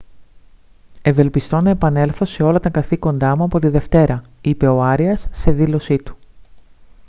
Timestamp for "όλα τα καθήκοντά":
2.43-3.35